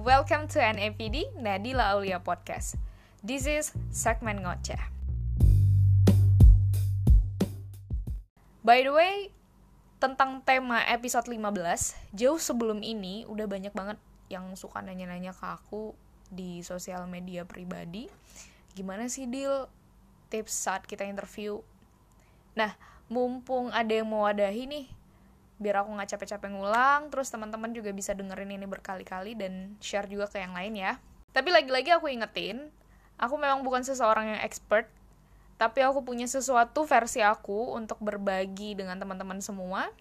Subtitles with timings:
[0.00, 2.80] welcome to NAPD Nadila Aulia Podcast.
[3.20, 4.80] This is segmen ngoceh.
[8.64, 9.28] By the way,
[10.00, 14.00] tentang tema episode 15, jauh sebelum ini udah banyak banget
[14.32, 15.92] yang suka nanya-nanya ke aku
[16.32, 18.08] di sosial media pribadi.
[18.72, 19.68] Gimana sih deal
[20.32, 21.60] tips saat kita interview?
[22.56, 22.72] Nah,
[23.12, 24.86] mumpung ada yang mau wadahi nih,
[25.60, 30.26] biar aku nggak capek-capek ngulang terus teman-teman juga bisa dengerin ini berkali-kali dan share juga
[30.32, 30.96] ke yang lain ya
[31.36, 32.72] tapi lagi-lagi aku ingetin
[33.20, 34.88] aku memang bukan seseorang yang expert
[35.60, 39.92] tapi aku punya sesuatu versi aku untuk berbagi dengan teman-teman semua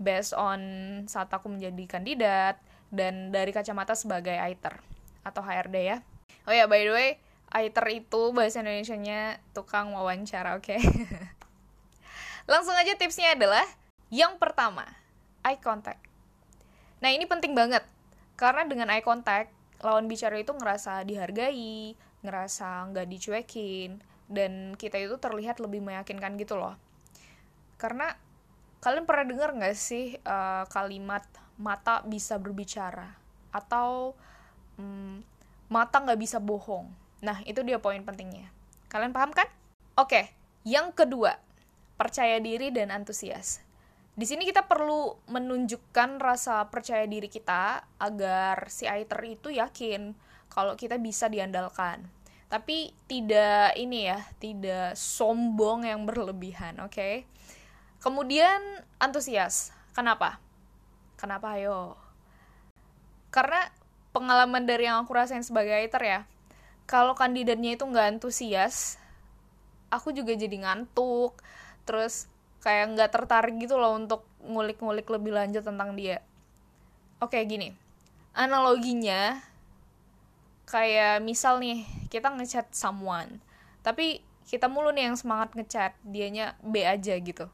[0.00, 0.60] based on
[1.04, 2.56] saat aku menjadi kandidat
[2.88, 4.80] dan dari kacamata sebagai aiter
[5.20, 6.00] atau HRD ya
[6.48, 7.10] oh ya by the way
[7.52, 10.80] aiter itu bahasa Indonesia-nya tukang wawancara oke okay?
[12.50, 13.68] langsung aja tipsnya adalah
[14.08, 15.01] yang pertama
[15.42, 16.00] eye contact.
[17.02, 17.82] Nah, ini penting banget.
[18.38, 19.50] Karena dengan eye contact,
[19.82, 23.98] lawan bicara itu ngerasa dihargai, ngerasa nggak dicuekin,
[24.30, 26.78] dan kita itu terlihat lebih meyakinkan gitu loh.
[27.76, 28.14] Karena
[28.82, 31.22] kalian pernah dengar nggak sih uh, kalimat
[31.58, 33.14] mata bisa berbicara
[33.50, 34.14] atau
[34.78, 35.20] um,
[35.66, 36.86] mata nggak bisa bohong?
[37.22, 38.50] Nah, itu dia poin pentingnya.
[38.90, 39.46] Kalian paham kan?
[39.98, 40.30] Oke,
[40.62, 41.38] yang kedua,
[41.98, 43.62] percaya diri dan antusias
[44.12, 50.12] di sini kita perlu menunjukkan rasa percaya diri kita agar si aiter itu yakin
[50.52, 52.04] kalau kita bisa diandalkan.
[52.52, 56.92] Tapi tidak ini ya, tidak sombong yang berlebihan, oke?
[56.92, 57.14] Okay?
[58.04, 59.72] Kemudian antusias.
[59.96, 60.36] Kenapa?
[61.16, 61.96] Kenapa ayo?
[63.32, 63.72] Karena
[64.12, 66.20] pengalaman dari yang aku rasain sebagai aiter ya,
[66.84, 69.00] kalau kandidatnya itu nggak antusias,
[69.88, 71.40] aku juga jadi ngantuk,
[71.88, 72.28] terus
[72.62, 76.22] kayak nggak tertarik gitu loh untuk ngulik-ngulik lebih lanjut tentang dia.
[77.18, 77.74] Oke gini.
[78.32, 79.42] Analoginya
[80.64, 83.42] kayak misal nih kita ngechat someone
[83.84, 87.50] tapi kita mulu nih yang semangat ngechat dianya B aja gitu.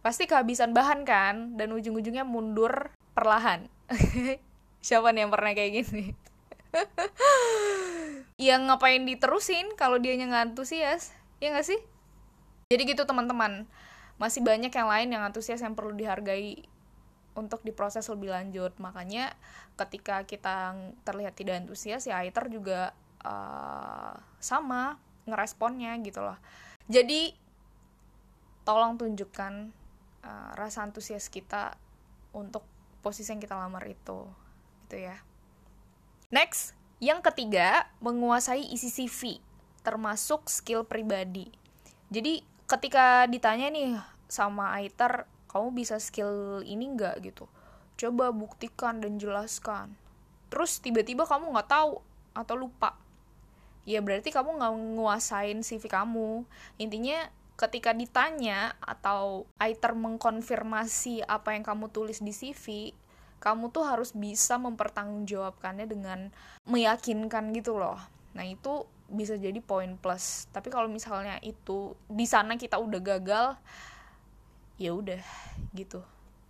[0.00, 3.68] Pasti kehabisan bahan kan dan ujung-ujungnya mundur perlahan.
[4.86, 6.16] Siapa nih yang pernah kayak gini?
[8.40, 9.76] Yang ngapain diterusin?
[9.76, 11.80] Kalau dianya nggak antusias ya nggak sih?
[12.72, 13.68] Jadi gitu teman-teman
[14.20, 16.60] masih banyak yang lain yang antusias yang perlu dihargai
[17.32, 18.76] untuk diproses lebih lanjut.
[18.76, 19.32] Makanya
[19.80, 20.76] ketika kita
[21.08, 22.92] terlihat tidak antusias ya Aiter juga
[23.24, 26.36] uh, sama ngeresponnya gitu loh.
[26.90, 27.32] Jadi
[28.68, 29.72] tolong tunjukkan
[30.20, 31.80] uh, rasa antusias kita
[32.36, 32.62] untuk
[33.00, 34.28] posisi yang kita lamar itu
[34.84, 35.16] gitu ya.
[36.28, 39.40] Next yang ketiga menguasai isi CV
[39.80, 41.48] termasuk skill pribadi.
[42.12, 43.98] Jadi ketika ditanya nih
[44.30, 47.18] sama Aiter kamu bisa skill ini nggak?
[47.26, 47.50] gitu.
[47.98, 49.98] Coba buktikan dan jelaskan.
[50.46, 51.98] Terus tiba-tiba kamu nggak tahu
[52.32, 52.94] atau lupa.
[53.82, 56.46] Ya berarti kamu nggak nguasain CV kamu.
[56.78, 57.26] Intinya
[57.58, 62.94] ketika ditanya atau Aiter mengkonfirmasi apa yang kamu tulis di CV
[63.40, 66.28] kamu tuh harus bisa mempertanggungjawabkannya dengan
[66.68, 67.96] meyakinkan gitu loh
[68.30, 70.46] nah itu bisa jadi poin plus.
[70.54, 73.46] Tapi kalau misalnya itu di sana kita udah gagal
[74.78, 75.20] ya udah
[75.74, 76.00] gitu.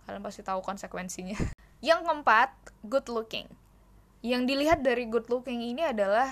[0.05, 1.35] Kalian pasti tahu konsekuensinya.
[1.83, 2.49] Yang keempat
[2.85, 3.49] good looking.
[4.21, 6.29] Yang dilihat dari good looking ini adalah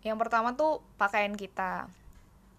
[0.00, 1.84] yang pertama tuh pakaian kita.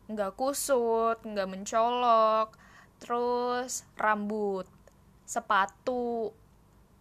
[0.05, 2.53] Nggak kusut nggak mencolok
[3.01, 4.69] terus rambut
[5.25, 6.29] sepatu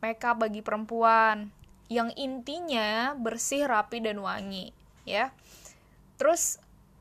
[0.01, 1.53] makeup bagi perempuan.
[1.93, 4.78] Yang intinya bersih rapi dan wangi
[5.09, 5.33] ya.
[6.21, 6.59] Terus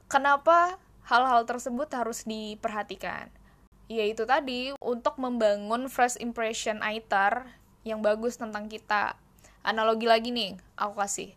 [0.08, 0.78] kenapa
[1.10, 3.28] hal-hal tersebut harus diperhatikan?
[3.92, 7.50] Yaitu tadi untuk membangun fresh impression Aitar
[7.88, 9.16] yang bagus tentang kita.
[9.66, 11.34] Analogi lagi nih aku kasih.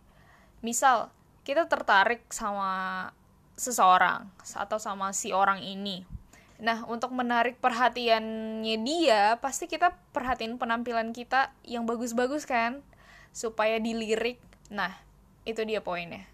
[0.61, 1.09] Misal
[1.41, 3.09] kita tertarik sama
[3.57, 6.05] seseorang atau sama si orang ini.
[6.61, 12.85] Nah, untuk menarik perhatiannya dia, pasti kita perhatiin penampilan kita yang bagus-bagus kan,
[13.33, 14.37] supaya dilirik.
[14.69, 14.93] Nah,
[15.41, 16.29] itu dia poinnya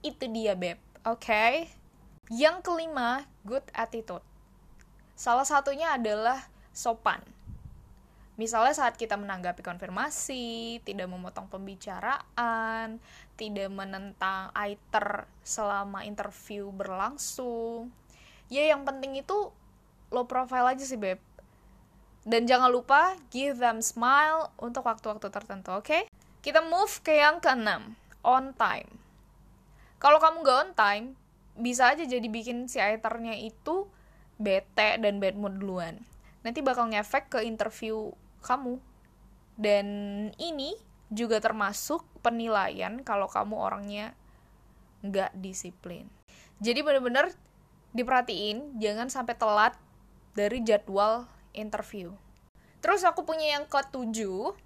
[0.00, 1.68] itu dia beb oke okay?
[2.32, 4.24] yang kelima good attitude
[5.16, 7.20] salah satunya adalah sopan
[8.40, 12.96] Misalnya saat kita menanggapi konfirmasi, tidak memotong pembicaraan,
[13.36, 17.92] tidak menentang aiter selama interview berlangsung.
[18.48, 19.52] Ya yang penting itu
[20.08, 21.20] low profile aja sih beb.
[22.24, 25.84] Dan jangan lupa give them smile untuk waktu-waktu tertentu, oke?
[25.84, 26.08] Okay?
[26.40, 27.92] Kita move ke yang keenam,
[28.24, 28.88] on time
[30.00, 31.06] kalau kamu gak on time
[31.60, 33.86] bisa aja jadi bikin si aiternya itu
[34.40, 36.00] bete dan bad mood duluan
[36.40, 38.10] nanti bakal ngefek ke interview
[38.40, 38.80] kamu
[39.60, 39.86] dan
[40.40, 40.72] ini
[41.12, 44.16] juga termasuk penilaian kalau kamu orangnya
[45.04, 46.08] nggak disiplin.
[46.64, 47.28] Jadi bener-bener
[47.92, 49.76] diperhatiin jangan sampai telat
[50.32, 52.16] dari jadwal interview.
[52.80, 54.56] Terus aku punya yang ketujuh,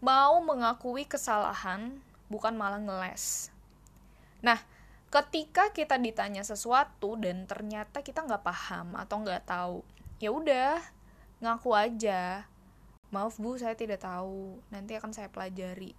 [0.00, 2.00] mau mengakui kesalahan
[2.32, 3.51] bukan malah ngeles.
[4.42, 4.58] Nah,
[5.08, 9.78] ketika kita ditanya sesuatu dan ternyata kita nggak paham atau nggak tahu,
[10.18, 10.82] ya udah
[11.42, 12.46] ngaku aja.
[13.12, 14.58] Maaf bu saya tidak tahu.
[14.72, 15.92] Nanti akan saya pelajari.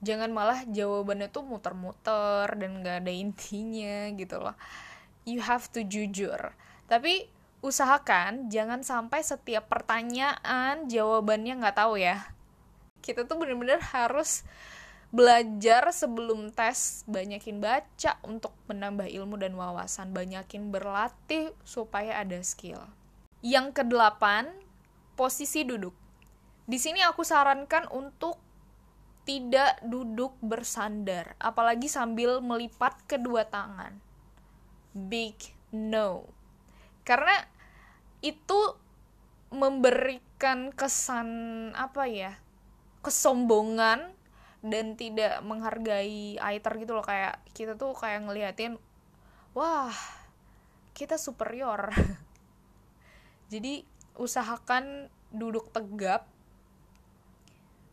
[0.00, 4.56] Jangan malah jawabannya tuh muter-muter dan gak ada intinya gitu loh.
[5.28, 6.56] You have to jujur.
[6.88, 7.28] Tapi
[7.60, 12.32] usahakan jangan sampai setiap pertanyaan jawabannya nggak tahu ya.
[13.04, 14.48] Kita tuh bener-bener harus
[15.10, 22.78] belajar sebelum tes banyakin baca untuk menambah ilmu dan wawasan banyakin berlatih supaya ada skill
[23.40, 24.52] yang kedelapan
[25.16, 25.96] posisi duduk.
[26.68, 28.38] Di sini aku sarankan untuk
[29.24, 34.00] tidak duduk bersandar, apalagi sambil melipat kedua tangan.
[34.94, 35.36] Big
[35.74, 36.28] no.
[37.04, 37.36] Karena
[38.20, 38.76] itu
[39.50, 41.28] memberikan kesan
[41.74, 42.38] apa ya?
[43.00, 44.12] kesombongan
[44.60, 47.04] dan tidak menghargai aiter gitu loh.
[47.04, 48.76] Kayak kita tuh kayak ngeliatin
[49.56, 49.92] wah
[50.92, 51.90] kita superior.
[53.52, 53.82] Jadi
[54.20, 56.28] usahakan duduk tegap.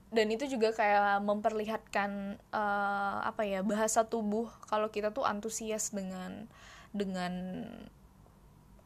[0.07, 6.47] Dan itu juga kayak memperlihatkan uh, apa ya bahasa tubuh kalau kita tuh antusias dengan
[6.95, 7.67] dengan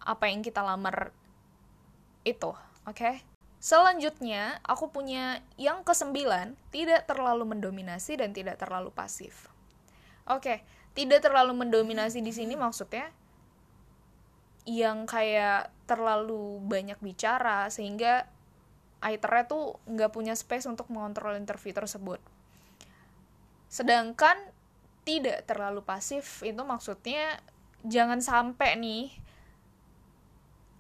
[0.02, 1.14] apa yang kita lamar
[2.26, 2.50] itu
[2.90, 2.98] oke?
[2.98, 3.22] okay?
[3.62, 9.48] Selanjutnya aku punya yang kesembilan tidak terlalu mendominasi dan tidak terlalu pasif
[10.26, 13.14] oke tidak terlalu mendominasi di sini maksudnya
[14.66, 18.30] yang kayak terlalu banyak bicara sehingga
[19.02, 22.22] aiternya tuh nggak punya space untuk mengontrol interview tersebut.
[23.66, 24.38] Sedangkan
[25.02, 27.42] tidak terlalu pasif itu maksudnya
[27.82, 29.10] jangan sampai nih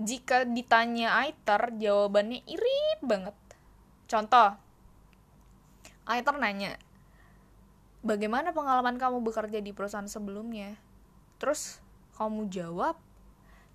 [0.03, 3.37] jika ditanya aiter jawabannya irit banget.
[4.09, 4.57] Contoh,
[6.09, 6.75] aiter nanya,
[8.03, 10.75] bagaimana pengalaman kamu bekerja di perusahaan sebelumnya?
[11.39, 11.79] Terus
[12.19, 12.99] kamu jawab,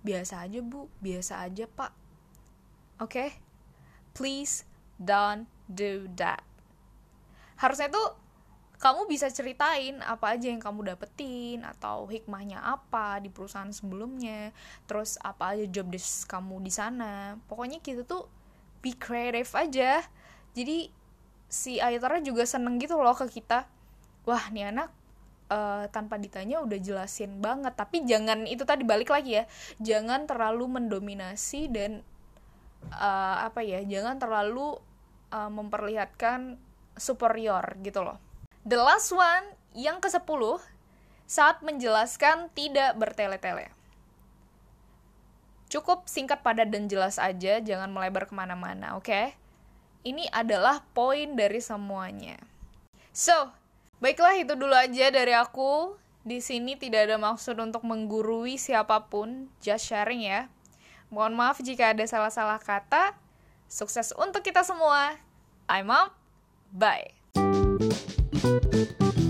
[0.07, 1.91] biasa aja bu biasa aja pak
[3.01, 3.29] oke okay?
[4.15, 4.63] please
[4.95, 6.39] don't do that
[7.59, 8.15] harusnya tuh
[8.77, 14.53] kamu bisa ceritain apa aja yang kamu dapetin atau hikmahnya apa di perusahaan sebelumnya
[14.85, 17.41] terus apa aja job desk kamu di sana.
[17.49, 18.29] Pokoknya kita tuh
[18.85, 20.05] be creative aja.
[20.53, 20.93] Jadi
[21.49, 23.65] si Aitara juga seneng gitu loh ke kita.
[24.29, 24.93] Wah nih anak
[25.49, 27.73] uh, tanpa ditanya udah jelasin banget.
[27.73, 29.49] Tapi jangan itu tadi balik lagi ya.
[29.81, 32.05] Jangan terlalu mendominasi dan
[32.93, 34.77] uh, apa ya jangan terlalu
[35.33, 36.61] uh, memperlihatkan
[36.93, 38.26] superior gitu loh
[38.67, 40.19] the last one yang ke 10
[41.27, 43.71] saat menjelaskan tidak bertele-tele
[45.71, 49.39] cukup singkat padat dan jelas aja jangan melebar ke mana-mana oke okay?
[50.03, 52.35] ini adalah poin dari semuanya
[53.15, 53.55] so
[53.97, 55.97] Baiklah itu dulu aja dari aku.
[56.21, 60.51] Di sini tidak ada maksud untuk menggurui siapa pun, just sharing ya.
[61.09, 63.17] Mohon maaf jika ada salah-salah kata.
[63.65, 65.17] Sukses untuk kita semua.
[65.65, 66.13] I'm out.
[66.69, 67.16] Bye.
[68.39, 69.26] Thank you.